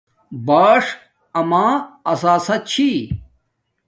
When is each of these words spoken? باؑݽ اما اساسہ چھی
باؑݽ 0.45 0.85
اما 1.39 1.65
اساسہ 2.11 2.55
چھی 2.69 2.89